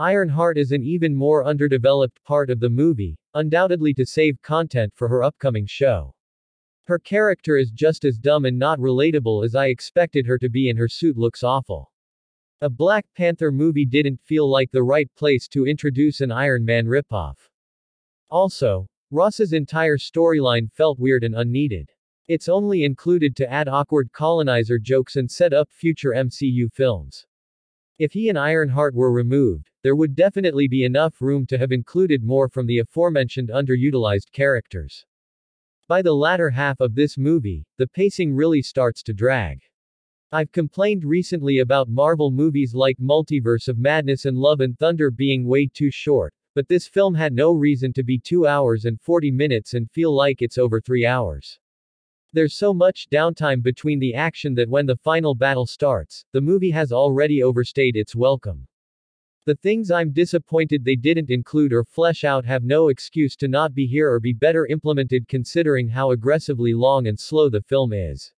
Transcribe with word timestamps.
Ironheart 0.00 0.56
is 0.56 0.72
an 0.72 0.82
even 0.82 1.14
more 1.14 1.44
underdeveloped 1.44 2.24
part 2.24 2.48
of 2.48 2.58
the 2.58 2.70
movie, 2.70 3.18
undoubtedly 3.34 3.92
to 3.92 4.06
save 4.06 4.40
content 4.40 4.94
for 4.96 5.08
her 5.08 5.22
upcoming 5.22 5.66
show. 5.66 6.14
Her 6.84 6.98
character 6.98 7.58
is 7.58 7.70
just 7.70 8.06
as 8.06 8.16
dumb 8.16 8.46
and 8.46 8.58
not 8.58 8.78
relatable 8.78 9.44
as 9.44 9.54
I 9.54 9.66
expected 9.66 10.24
her 10.24 10.38
to 10.38 10.48
be 10.48 10.70
and 10.70 10.78
her 10.78 10.88
suit 10.88 11.18
looks 11.18 11.42
awful. 11.42 11.92
A 12.62 12.70
Black 12.70 13.04
Panther 13.14 13.52
movie 13.52 13.84
didn't 13.84 14.22
feel 14.22 14.50
like 14.50 14.70
the 14.70 14.82
right 14.82 15.14
place 15.16 15.46
to 15.48 15.66
introduce 15.66 16.22
an 16.22 16.32
Iron 16.32 16.64
Man 16.64 16.86
ripoff. 16.86 17.36
Also, 18.30 18.88
Ross's 19.10 19.52
entire 19.52 19.98
storyline 19.98 20.72
felt 20.72 20.98
weird 20.98 21.24
and 21.24 21.34
unneeded. 21.34 21.90
It's 22.26 22.48
only 22.48 22.84
included 22.84 23.36
to 23.36 23.52
add 23.52 23.68
awkward 23.68 24.12
colonizer 24.12 24.78
jokes 24.78 25.16
and 25.16 25.30
set 25.30 25.52
up 25.52 25.68
future 25.70 26.12
MCU 26.12 26.72
films. 26.72 27.26
If 28.00 28.14
he 28.14 28.30
and 28.30 28.38
Ironheart 28.38 28.94
were 28.94 29.12
removed, 29.12 29.68
there 29.82 29.94
would 29.94 30.14
definitely 30.14 30.66
be 30.68 30.84
enough 30.84 31.20
room 31.20 31.44
to 31.48 31.58
have 31.58 31.70
included 31.70 32.24
more 32.24 32.48
from 32.48 32.64
the 32.64 32.78
aforementioned 32.78 33.50
underutilized 33.50 34.32
characters. 34.32 35.04
By 35.86 36.00
the 36.00 36.14
latter 36.14 36.48
half 36.48 36.80
of 36.80 36.94
this 36.94 37.18
movie, 37.18 37.66
the 37.76 37.86
pacing 37.86 38.34
really 38.34 38.62
starts 38.62 39.02
to 39.02 39.12
drag. 39.12 39.60
I've 40.32 40.50
complained 40.50 41.04
recently 41.04 41.58
about 41.58 41.90
Marvel 41.90 42.30
movies 42.30 42.72
like 42.72 42.96
Multiverse 42.96 43.68
of 43.68 43.76
Madness 43.76 44.24
and 44.24 44.38
Love 44.38 44.60
and 44.60 44.78
Thunder 44.78 45.10
being 45.10 45.46
way 45.46 45.66
too 45.66 45.90
short, 45.90 46.32
but 46.54 46.68
this 46.68 46.88
film 46.88 47.14
had 47.14 47.34
no 47.34 47.52
reason 47.52 47.92
to 47.92 48.02
be 48.02 48.18
2 48.18 48.46
hours 48.46 48.86
and 48.86 48.98
40 48.98 49.30
minutes 49.30 49.74
and 49.74 49.90
feel 49.90 50.16
like 50.16 50.40
it's 50.40 50.56
over 50.56 50.80
3 50.80 51.04
hours. 51.04 51.59
There's 52.32 52.54
so 52.54 52.72
much 52.72 53.08
downtime 53.10 53.60
between 53.60 53.98
the 53.98 54.14
action 54.14 54.54
that 54.54 54.68
when 54.68 54.86
the 54.86 54.96
final 54.96 55.34
battle 55.34 55.66
starts, 55.66 56.24
the 56.30 56.40
movie 56.40 56.70
has 56.70 56.92
already 56.92 57.42
overstayed 57.42 57.96
its 57.96 58.14
welcome. 58.14 58.68
The 59.46 59.56
things 59.56 59.90
I'm 59.90 60.12
disappointed 60.12 60.84
they 60.84 60.94
didn't 60.94 61.30
include 61.30 61.72
or 61.72 61.82
flesh 61.82 62.22
out 62.22 62.44
have 62.44 62.62
no 62.62 62.86
excuse 62.86 63.34
to 63.36 63.48
not 63.48 63.74
be 63.74 63.84
here 63.84 64.08
or 64.08 64.20
be 64.20 64.32
better 64.32 64.66
implemented 64.66 65.26
considering 65.26 65.88
how 65.88 66.12
aggressively 66.12 66.72
long 66.72 67.08
and 67.08 67.18
slow 67.18 67.48
the 67.48 67.62
film 67.62 67.92
is. 67.92 68.32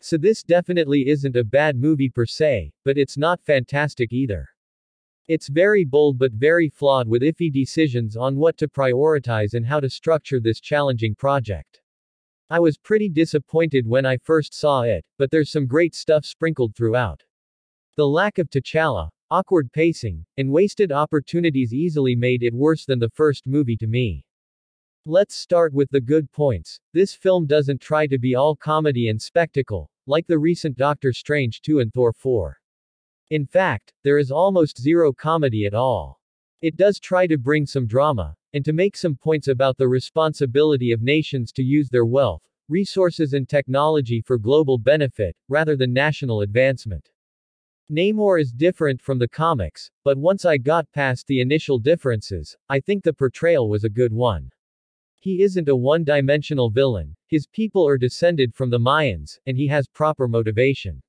So 0.00 0.16
this 0.16 0.44
definitely 0.44 1.08
isn't 1.08 1.34
a 1.34 1.42
bad 1.42 1.76
movie 1.76 2.10
per 2.10 2.24
se, 2.24 2.70
but 2.84 2.96
it's 2.96 3.18
not 3.18 3.42
fantastic 3.42 4.12
either. 4.12 4.48
It's 5.26 5.48
very 5.48 5.84
bold 5.84 6.20
but 6.20 6.30
very 6.34 6.68
flawed 6.68 7.08
with 7.08 7.22
iffy 7.22 7.52
decisions 7.52 8.16
on 8.16 8.36
what 8.36 8.56
to 8.58 8.68
prioritize 8.68 9.54
and 9.54 9.66
how 9.66 9.80
to 9.80 9.90
structure 9.90 10.38
this 10.38 10.60
challenging 10.60 11.16
project. 11.16 11.80
I 12.50 12.60
was 12.60 12.78
pretty 12.78 13.10
disappointed 13.10 13.86
when 13.86 14.06
I 14.06 14.16
first 14.16 14.54
saw 14.54 14.82
it, 14.82 15.04
but 15.18 15.30
there's 15.30 15.52
some 15.52 15.66
great 15.66 15.94
stuff 15.94 16.24
sprinkled 16.24 16.74
throughout. 16.74 17.22
The 17.96 18.06
lack 18.06 18.38
of 18.38 18.48
T'Challa, 18.48 19.10
awkward 19.30 19.70
pacing, 19.72 20.24
and 20.38 20.50
wasted 20.50 20.90
opportunities 20.90 21.74
easily 21.74 22.16
made 22.16 22.42
it 22.42 22.54
worse 22.54 22.86
than 22.86 22.98
the 22.98 23.10
first 23.10 23.46
movie 23.46 23.76
to 23.76 23.86
me. 23.86 24.24
Let's 25.04 25.34
start 25.34 25.74
with 25.74 25.90
the 25.90 26.00
good 26.00 26.32
points. 26.32 26.80
This 26.94 27.12
film 27.12 27.46
doesn't 27.46 27.82
try 27.82 28.06
to 28.06 28.18
be 28.18 28.34
all 28.34 28.56
comedy 28.56 29.08
and 29.08 29.20
spectacle, 29.20 29.90
like 30.06 30.26
the 30.26 30.38
recent 30.38 30.78
Doctor 30.78 31.12
Strange 31.12 31.60
2 31.60 31.80
and 31.80 31.92
Thor 31.92 32.14
4. 32.14 32.58
In 33.30 33.44
fact, 33.44 33.92
there 34.04 34.16
is 34.16 34.30
almost 34.30 34.80
zero 34.80 35.12
comedy 35.12 35.66
at 35.66 35.74
all. 35.74 36.18
It 36.62 36.78
does 36.78 36.98
try 36.98 37.26
to 37.26 37.36
bring 37.36 37.66
some 37.66 37.86
drama, 37.86 38.34
and 38.54 38.64
to 38.64 38.72
make 38.72 38.96
some 38.96 39.14
points 39.14 39.48
about 39.48 39.76
the 39.76 39.88
responsibility 39.88 40.92
of 40.92 41.02
nations 41.02 41.52
to 41.52 41.62
use 41.62 41.88
their 41.88 42.06
wealth, 42.06 42.42
resources 42.68 43.32
and 43.32 43.48
technology 43.48 44.20
for 44.20 44.38
global 44.38 44.78
benefit, 44.78 45.36
rather 45.48 45.76
than 45.76 45.92
national 45.92 46.42
advancement. 46.42 47.10
Namor 47.90 48.38
is 48.38 48.52
different 48.52 49.00
from 49.00 49.18
the 49.18 49.28
comics, 49.28 49.90
but 50.04 50.18
once 50.18 50.44
I 50.44 50.58
got 50.58 50.92
past 50.92 51.26
the 51.26 51.40
initial 51.40 51.78
differences, 51.78 52.54
I 52.68 52.80
think 52.80 53.02
the 53.02 53.14
portrayal 53.14 53.68
was 53.70 53.84
a 53.84 53.88
good 53.88 54.12
one. 54.12 54.50
He 55.20 55.42
isn't 55.42 55.68
a 55.68 55.74
one-dimensional 55.74 56.70
villain, 56.70 57.16
his 57.26 57.46
people 57.46 57.88
are 57.88 57.96
descended 57.96 58.54
from 58.54 58.70
the 58.70 58.78
Mayans, 58.78 59.38
and 59.46 59.56
he 59.56 59.66
has 59.68 59.88
proper 59.88 60.28
motivation. 60.28 61.02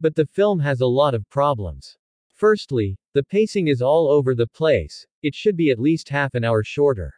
But 0.00 0.14
the 0.14 0.26
film 0.26 0.60
has 0.60 0.82
a 0.82 0.86
lot 0.86 1.14
of 1.14 1.28
problems. 1.30 1.96
Firstly, 2.34 2.96
the 3.12 3.22
pacing 3.22 3.68
is 3.68 3.80
all 3.80 4.08
over 4.08 4.34
the 4.34 4.48
place, 4.48 5.06
it 5.22 5.36
should 5.36 5.56
be 5.56 5.70
at 5.70 5.78
least 5.78 6.08
half 6.08 6.34
an 6.34 6.42
hour 6.42 6.64
shorter. 6.64 7.14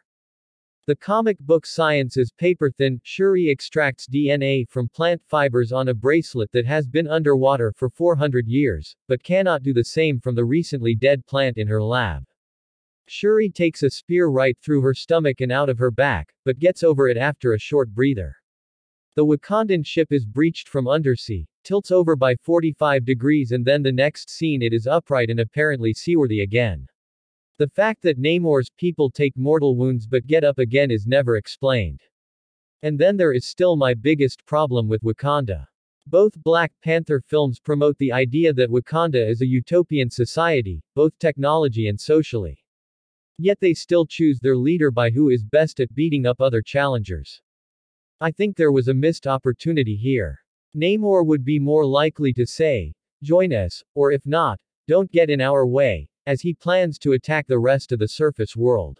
The 0.85 0.95
comic 0.95 1.39
book 1.39 1.65
Science 1.65 2.17
is 2.17 2.31
paper 2.31 2.69
thin, 2.69 3.01
Shuri 3.03 3.49
extracts 3.49 4.07
DNA 4.07 4.69
from 4.69 4.87
plant 4.87 5.21
fibers 5.27 5.71
on 5.71 5.87
a 5.87 5.93
bracelet 5.93 6.51
that 6.51 6.67
has 6.67 6.87
been 6.87 7.07
underwater 7.07 7.73
for 7.75 7.89
400 7.89 8.47
years, 8.47 8.95
but 9.07 9.23
cannot 9.23 9.63
do 9.63 9.73
the 9.73 9.83
same 9.83 10.19
from 10.19 10.35
the 10.35 10.45
recently 10.45 10.93
dead 10.93 11.25
plant 11.25 11.57
in 11.57 11.67
her 11.67 11.83
lab. 11.83 12.23
Shuri 13.07 13.49
takes 13.49 13.83
a 13.83 13.89
spear 13.89 14.27
right 14.27 14.57
through 14.61 14.81
her 14.81 14.93
stomach 14.93 15.41
and 15.41 15.51
out 15.51 15.67
of 15.67 15.79
her 15.79 15.91
back, 15.91 16.31
but 16.45 16.59
gets 16.59 16.83
over 16.83 17.09
it 17.09 17.17
after 17.17 17.53
a 17.53 17.59
short 17.59 17.89
breather. 17.89 18.35
The 19.15 19.25
Wakandan 19.25 19.83
ship 19.83 20.11
is 20.11 20.25
breached 20.25 20.69
from 20.69 20.87
undersea, 20.87 21.47
tilts 21.67 21.91
over 21.91 22.15
by 22.15 22.33
45 22.33 23.03
degrees 23.03 23.51
and 23.51 23.65
then 23.65 23.83
the 23.83 23.91
next 23.91 24.29
scene 24.29 24.61
it 24.61 24.71
is 24.71 24.87
upright 24.87 25.29
and 25.29 25.41
apparently 25.41 25.93
seaworthy 25.93 26.39
again. 26.39 26.87
The 27.57 27.67
fact 27.67 28.01
that 28.03 28.17
Namor's 28.17 28.69
people 28.69 29.11
take 29.11 29.35
mortal 29.35 29.75
wounds 29.75 30.07
but 30.07 30.27
get 30.27 30.45
up 30.45 30.59
again 30.59 30.91
is 30.91 31.05
never 31.05 31.35
explained. 31.35 31.99
And 32.83 32.97
then 32.97 33.17
there 33.17 33.33
is 33.33 33.45
still 33.45 33.75
my 33.75 33.93
biggest 33.93 34.45
problem 34.45 34.87
with 34.87 35.01
Wakanda. 35.01 35.67
Both 36.05 36.41
Black 36.41 36.71
Panther 36.81 37.19
films 37.19 37.59
promote 37.59 37.97
the 37.97 38.13
idea 38.13 38.53
that 38.53 38.69
Wakanda 38.69 39.29
is 39.29 39.41
a 39.41 39.45
utopian 39.45 40.09
society, 40.09 40.81
both 40.95 41.19
technology 41.19 41.89
and 41.89 41.99
socially. 41.99 42.63
Yet 43.39 43.59
they 43.59 43.73
still 43.73 44.05
choose 44.05 44.39
their 44.39 44.55
leader 44.55 44.89
by 44.89 45.09
who 45.09 45.31
is 45.31 45.43
best 45.43 45.81
at 45.81 45.93
beating 45.93 46.25
up 46.25 46.39
other 46.39 46.61
challengers. 46.61 47.41
I 48.21 48.31
think 48.31 48.55
there 48.55 48.71
was 48.71 48.87
a 48.87 48.93
missed 48.93 49.27
opportunity 49.27 49.97
here. 49.97 50.39
Namor 50.77 51.25
would 51.25 51.43
be 51.43 51.57
more 51.57 51.85
likely 51.85 52.31
to 52.33 52.45
say, 52.45 52.93
join 53.23 53.51
us, 53.51 53.83
or 53.95 54.11
if 54.11 54.25
not, 54.25 54.59
don't 54.87 55.11
get 55.11 55.29
in 55.29 55.41
our 55.41 55.65
way, 55.65 56.07
as 56.27 56.41
he 56.41 56.53
plans 56.53 56.99
to 56.99 57.13
attack 57.13 57.47
the 57.47 57.57
rest 57.57 57.91
of 57.91 57.99
the 57.99 58.07
surface 58.07 58.55
world. 58.55 58.99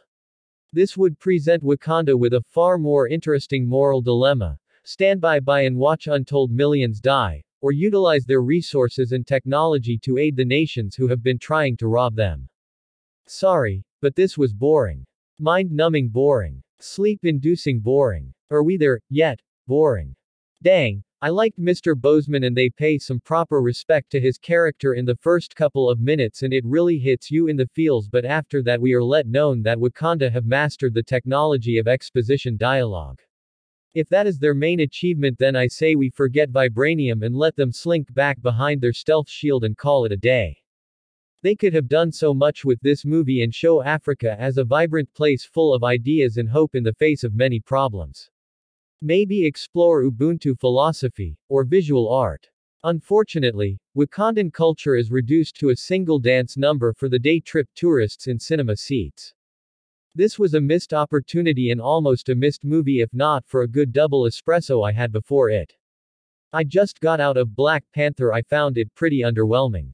This 0.73 0.97
would 0.97 1.19
present 1.19 1.63
Wakanda 1.63 2.17
with 2.17 2.33
a 2.33 2.41
far 2.41 2.77
more 2.77 3.07
interesting 3.07 3.67
moral 3.67 4.01
dilemma 4.01 4.57
stand 4.87 5.19
by 5.19 5.37
by 5.37 5.63
and 5.63 5.75
watch 5.75 6.07
untold 6.07 6.49
millions 6.49 7.01
die, 7.01 7.43
or 7.59 7.73
utilize 7.73 8.23
their 8.23 8.41
resources 8.41 9.11
and 9.11 9.27
technology 9.27 9.97
to 9.97 10.17
aid 10.17 10.33
the 10.35 10.45
nations 10.45 10.95
who 10.95 11.09
have 11.09 11.21
been 11.21 11.37
trying 11.37 11.75
to 11.75 11.89
rob 11.89 12.15
them. 12.15 12.47
Sorry, 13.27 13.83
but 14.01 14.15
this 14.15 14.37
was 14.37 14.53
boring. 14.53 15.05
Mind 15.39 15.71
numbing 15.71 16.07
boring. 16.07 16.63
Sleep 16.79 17.19
inducing 17.23 17.81
boring. 17.81 18.33
Are 18.49 18.63
we 18.63 18.77
there, 18.77 19.01
yet? 19.09 19.41
Boring. 19.67 20.15
Dang, 20.63 21.03
I 21.19 21.29
liked 21.29 21.59
Mr. 21.59 21.95
Boseman 21.95 22.45
and 22.45 22.55
they 22.55 22.69
pay 22.69 22.99
some 22.99 23.19
proper 23.19 23.59
respect 23.59 24.11
to 24.11 24.19
his 24.19 24.37
character 24.37 24.93
in 24.93 25.03
the 25.03 25.15
first 25.15 25.55
couple 25.55 25.89
of 25.89 25.99
minutes 25.99 26.43
and 26.43 26.53
it 26.53 26.63
really 26.63 26.99
hits 26.99 27.31
you 27.31 27.47
in 27.47 27.57
the 27.57 27.65
feels 27.65 28.07
but 28.07 28.23
after 28.23 28.61
that 28.61 28.79
we 28.79 28.93
are 28.93 29.03
let 29.03 29.25
known 29.25 29.63
that 29.63 29.79
Wakanda 29.79 30.31
have 30.31 30.45
mastered 30.45 30.93
the 30.93 31.01
technology 31.01 31.79
of 31.79 31.87
exposition 31.87 32.55
dialogue. 32.55 33.19
If 33.95 34.07
that 34.09 34.27
is 34.27 34.37
their 34.37 34.53
main 34.53 34.81
achievement 34.81 35.39
then 35.39 35.55
I 35.55 35.65
say 35.65 35.95
we 35.95 36.11
forget 36.11 36.51
Vibranium 36.51 37.25
and 37.25 37.35
let 37.35 37.55
them 37.55 37.71
slink 37.71 38.13
back 38.13 38.39
behind 38.43 38.79
their 38.79 38.93
stealth 38.93 39.27
shield 39.27 39.63
and 39.63 39.75
call 39.75 40.05
it 40.05 40.11
a 40.11 40.17
day. 40.17 40.55
They 41.41 41.55
could 41.55 41.73
have 41.73 41.87
done 41.87 42.11
so 42.11 42.31
much 42.31 42.63
with 42.63 42.79
this 42.81 43.05
movie 43.05 43.41
and 43.41 43.51
show 43.51 43.81
Africa 43.81 44.39
as 44.39 44.59
a 44.59 44.63
vibrant 44.63 45.11
place 45.15 45.43
full 45.43 45.73
of 45.73 45.83
ideas 45.83 46.37
and 46.37 46.47
hope 46.47 46.75
in 46.75 46.83
the 46.83 46.93
face 46.93 47.23
of 47.23 47.33
many 47.33 47.59
problems. 47.59 48.29
Maybe 49.01 49.45
explore 49.45 50.03
Ubuntu 50.03 50.59
philosophy, 50.59 51.37
or 51.49 51.63
visual 51.63 52.09
art. 52.09 52.49
Unfortunately, 52.83 53.79
Wakandan 53.95 54.51
culture 54.51 54.95
is 54.95 55.11
reduced 55.11 55.55
to 55.57 55.69
a 55.69 55.75
single 55.75 56.17
dance 56.17 56.57
number 56.57 56.93
for 56.93 57.07
the 57.07 57.19
day 57.19 57.39
trip 57.39 57.67
tourists 57.75 58.27
in 58.27 58.39
cinema 58.39 58.75
seats. 58.75 59.33
This 60.15 60.39
was 60.39 60.55
a 60.55 60.61
missed 60.61 60.95
opportunity 60.95 61.69
and 61.69 61.79
almost 61.79 62.29
a 62.29 62.35
missed 62.35 62.63
movie 62.63 63.01
if 63.01 63.13
not 63.13 63.45
for 63.45 63.61
a 63.61 63.67
good 63.67 63.93
double 63.93 64.23
espresso 64.23 64.87
I 64.87 64.91
had 64.91 65.11
before 65.11 65.51
it. 65.51 65.73
I 66.51 66.63
just 66.63 66.99
got 66.99 67.19
out 67.19 67.37
of 67.37 67.55
Black 67.55 67.83
Panther 67.93 68.33
I 68.33 68.41
found 68.41 68.79
it 68.79 68.95
pretty 68.95 69.19
underwhelming. 69.19 69.93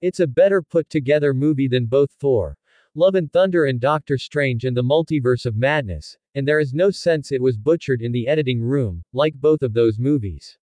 It's 0.00 0.18
a 0.18 0.26
better 0.26 0.60
put 0.60 0.90
together 0.90 1.34
movie 1.34 1.68
than 1.68 1.86
both 1.86 2.10
Thor, 2.18 2.56
Love 2.96 3.16
and 3.16 3.32
Thunder 3.32 3.64
and 3.64 3.80
Doctor 3.80 4.16
Strange 4.16 4.64
and 4.64 4.76
the 4.76 4.82
Multiverse 4.82 5.46
of 5.46 5.56
Madness, 5.56 6.16
and 6.36 6.46
there 6.46 6.60
is 6.60 6.72
no 6.72 6.90
sense 6.90 7.32
it 7.32 7.42
was 7.42 7.56
butchered 7.56 8.00
in 8.00 8.12
the 8.12 8.28
editing 8.28 8.62
room, 8.62 9.02
like 9.12 9.34
both 9.34 9.62
of 9.62 9.72
those 9.72 9.98
movies. 9.98 10.56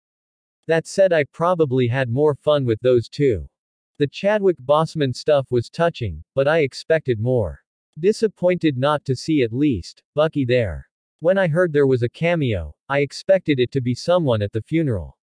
That 0.68 0.86
said, 0.86 1.12
I 1.12 1.24
probably 1.24 1.88
had 1.88 2.08
more 2.08 2.36
fun 2.36 2.64
with 2.64 2.78
those 2.82 3.08
two. 3.08 3.48
The 3.98 4.06
Chadwick 4.06 4.56
Boseman 4.64 5.12
stuff 5.12 5.50
was 5.50 5.68
touching, 5.68 6.22
but 6.36 6.46
I 6.46 6.60
expected 6.60 7.18
more. 7.18 7.60
Disappointed 7.98 8.78
not 8.78 9.04
to 9.06 9.16
see 9.16 9.42
at 9.42 9.52
least 9.52 10.04
Bucky 10.14 10.44
there. 10.44 10.86
When 11.18 11.36
I 11.36 11.48
heard 11.48 11.72
there 11.72 11.88
was 11.88 12.04
a 12.04 12.08
cameo, 12.08 12.76
I 12.88 13.00
expected 13.00 13.58
it 13.58 13.72
to 13.72 13.80
be 13.80 13.94
someone 13.94 14.40
at 14.40 14.52
the 14.52 14.62
funeral. 14.62 15.18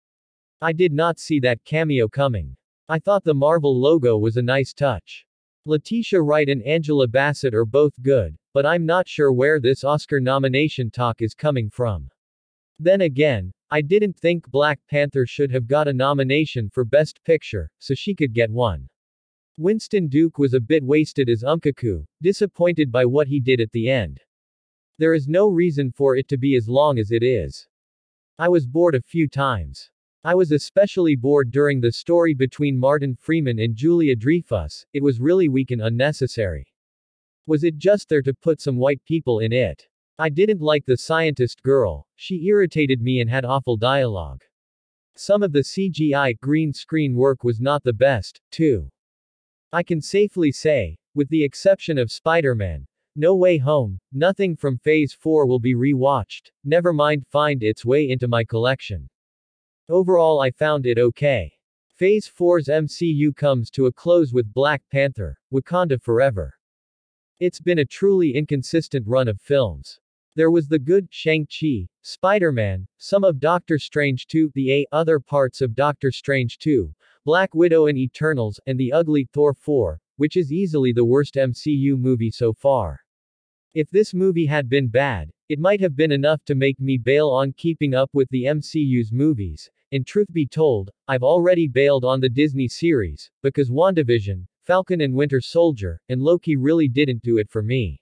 I 0.63 0.73
did 0.73 0.95
not 0.95 1.19
see 1.19 1.39
that 1.41 1.63
cameo 1.65 2.09
coming. 2.09 2.57
I 2.89 2.99
thought 2.99 3.25
the 3.25 3.35
Marvel 3.35 3.79
logo 3.79 4.17
was 4.17 4.39
a 4.39 4.43
nice 4.43 4.73
touch. 4.73 5.27
Letitia 5.67 6.21
Wright 6.21 6.51
and 6.51 6.63
Angela 6.63 7.09
Bassett 7.09 7.55
are 7.55 7.65
both 7.65 7.95
good, 8.03 8.37
but 8.53 8.67
I'm 8.67 8.85
not 8.85 9.09
sure 9.09 9.33
where 9.33 9.59
this 9.59 9.83
Oscar 9.83 10.21
nomination 10.21 10.91
talk 10.91 11.23
is 11.23 11.33
coming 11.33 11.71
from. 11.71 12.11
Then 12.79 13.01
again, 13.01 13.51
I 13.71 13.81
didn't 13.81 14.19
think 14.19 14.51
Black 14.51 14.79
Panther 14.91 15.25
should 15.25 15.51
have 15.53 15.67
got 15.67 15.89
a 15.89 15.93
nomination 15.95 16.69
for 16.69 16.85
Best 16.85 17.19
Picture, 17.25 17.71
so 17.79 17.95
she 17.95 18.15
could 18.15 18.35
get 18.35 18.51
one. 18.51 18.91
Winston 19.57 20.07
Duke 20.07 20.37
was 20.37 20.53
a 20.53 20.61
bit 20.61 20.85
wasted 20.85 21.31
as 21.31 21.43
M'Baku, 21.43 22.05
disappointed 22.21 22.93
by 22.93 23.07
what 23.07 23.27
he 23.27 23.41
did 23.41 23.59
at 23.59 23.73
the 23.73 23.89
end. 23.89 24.21
There 24.99 25.15
is 25.15 25.29
no 25.29 25.49
reason 25.49 25.91
for 25.93 26.15
it 26.15 26.29
to 26.29 26.37
be 26.37 26.57
as 26.57 26.69
long 26.69 26.99
as 26.99 27.11
it 27.11 27.23
is. 27.23 27.67
I 28.39 28.51
was 28.51 28.67
bored 28.67 28.97
a 28.97 29.01
few 29.01 29.29
times. 29.29 29.91
I 30.27 30.35
was 30.35 30.53
especially 30.53 31.17
bored 31.17 31.51
during 31.51 31.83
the 31.83 31.93
story 31.93 32.33
between 32.33 32.79
Martin 32.79 33.15
Freeman 33.15 33.59
and 33.59 33.77
Julia 33.77 34.17
Dreyfus, 34.17 34.87
it 34.95 35.03
was 35.03 35.21
really 35.21 35.51
weak 35.51 35.71
and 35.71 35.83
unnecessary. 35.83 36.67
Was 37.47 37.63
it 37.63 37.77
just 37.77 38.09
there 38.09 38.23
to 38.23 38.33
put 38.33 38.59
some 38.59 38.79
white 38.79 39.05
people 39.05 39.41
in 39.41 39.53
it? 39.53 39.87
I 40.19 40.31
didn't 40.31 40.63
like 40.63 40.87
the 40.87 40.97
scientist 40.97 41.63
girl, 41.63 42.07
she 42.17 42.47
irritated 42.47 43.03
me 43.03 43.21
and 43.21 43.29
had 43.29 43.45
awful 43.45 43.77
dialogue. 43.77 44.41
Some 45.15 45.43
of 45.43 45.53
the 45.53 45.61
CGI 45.63 46.41
green 46.41 46.73
screen 46.73 47.15
work 47.15 47.45
was 47.45 47.61
not 47.61 47.83
the 47.83 47.93
best, 47.93 48.41
too. 48.51 48.89
I 49.75 49.83
can 49.83 50.01
safely 50.01 50.53
say, 50.53 50.97
with 51.15 51.29
the 51.29 51.45
exception 51.45 51.99
of 51.99 52.11
Spider 52.11 52.55
Man, 52.55 52.87
No 53.15 53.37
Way 53.37 53.59
Home, 53.59 54.01
nothing 54.11 54.57
from 54.57 54.79
Phase 54.79 55.13
4 55.13 55.47
will 55.47 55.61
be 55.61 55.75
rewatched, 55.75 56.51
never 56.65 56.95
mind 56.95 57.27
find 57.27 57.63
its 57.63 57.85
way 57.85 58.09
into 58.09 58.27
my 58.27 58.43
collection. 58.43 59.07
Overall, 59.91 60.41
I 60.41 60.51
found 60.51 60.87
it 60.87 60.99
okay. 60.99 61.53
Phase 61.89 62.27
4's 62.27 62.69
MCU 62.69 63.37
comes 63.37 63.71
to 63.71 63.85
a 63.85 63.93
close 63.93 64.33
with 64.33 64.53
Black 64.55 64.83
Panther, 64.91 65.39
Wakanda 65.53 66.01
Forever. 66.01 66.55
It's 67.39 67.61
been 67.61 67.81
a 67.81 67.85
truly 67.85 68.35
inconsistent 68.35 69.07
run 69.07 69.29
of 69.29 69.39
films. 69.41 70.01
There 70.37 70.51
was 70.51 70.69
the 70.69 70.79
good 70.79 71.09
Shang-Chi, 71.11 71.87
Spider-Man, 72.01 72.89
some 72.97 73.25
of 73.25 73.39
Doctor 73.39 73.79
Strange 73.79 74.27
2, 74.27 74.53
the 74.55 74.73
A 74.73 74.87
other 74.91 75.21
parts 75.21 75.61
of 75.61 75.75
Doctor 75.75 76.11
Strange 76.11 76.57
2, 76.59 76.91
Black 77.27 77.55
Widow 77.55 77.87
and 77.87 77.99
Eternals, 77.99 78.59
and 78.67 78.81
the 78.81 78.91
ugly 78.91 79.29
Thor 79.35 79.53
4, 79.53 80.01
which 80.17 80.39
is 80.39 80.51
easily 80.51 80.93
the 80.93 81.05
worst 81.05 81.35
MCU 81.35 81.99
movie 81.99 82.31
so 82.31 82.55
far. 82.55 83.01
If 83.75 83.91
this 83.91 84.15
movie 84.15 84.47
had 84.47 84.71
been 84.71 84.89
bad, 84.89 85.31
it 85.49 85.59
might 85.59 85.81
have 85.81 85.97
been 85.97 86.13
enough 86.13 86.45
to 86.45 86.55
make 86.55 86.81
me 86.81 86.97
bail 86.97 87.29
on 87.29 87.53
keeping 87.57 87.95
up 87.95 88.11
with 88.13 88.29
the 88.31 88.45
MCU's 88.45 89.13
movies. 89.13 89.71
And 89.93 90.07
truth 90.07 90.33
be 90.33 90.47
told, 90.47 90.91
I've 91.07 91.23
already 91.23 91.69
bailed 91.69 92.05
on 92.05 92.21
the 92.21 92.29
Disney 92.29 92.69
series, 92.69 93.31
because 93.43 93.71
WandaVision, 93.71 94.47
Falcon 94.63 95.03
and 95.03 95.15
Winter 95.15 95.41
Soldier, 95.41 96.01
and 96.09 96.21
Loki 96.21 96.57
really 96.57 96.89
didn't 96.89 97.23
do 97.23 97.39
it 97.39 97.51
for 97.51 97.63
me. 97.63 98.01